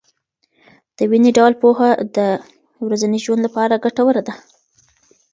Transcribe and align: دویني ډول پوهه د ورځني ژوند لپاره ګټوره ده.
دویني 0.97 1.31
ډول 1.37 1.53
پوهه 1.61 1.89
د 2.17 2.19
ورځني 2.85 3.19
ژوند 3.25 3.41
لپاره 3.47 3.81
ګټوره 3.85 4.21
ده. 4.27 4.33